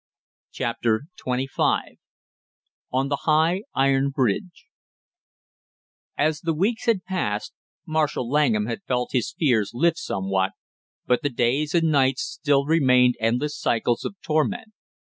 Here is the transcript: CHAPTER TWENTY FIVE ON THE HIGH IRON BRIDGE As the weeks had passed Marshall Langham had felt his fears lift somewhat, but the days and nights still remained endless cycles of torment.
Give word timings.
CHAPTER 0.49 1.01
TWENTY 1.15 1.45
FIVE 1.45 1.97
ON 2.91 3.09
THE 3.09 3.17
HIGH 3.25 3.61
IRON 3.75 4.09
BRIDGE 4.09 4.65
As 6.17 6.41
the 6.41 6.55
weeks 6.55 6.87
had 6.87 7.03
passed 7.05 7.53
Marshall 7.85 8.27
Langham 8.27 8.65
had 8.65 8.81
felt 8.87 9.11
his 9.11 9.35
fears 9.37 9.75
lift 9.75 9.99
somewhat, 9.99 10.53
but 11.05 11.21
the 11.21 11.29
days 11.29 11.75
and 11.75 11.91
nights 11.91 12.23
still 12.23 12.65
remained 12.65 13.13
endless 13.19 13.55
cycles 13.55 14.03
of 14.03 14.15
torment. 14.23 14.69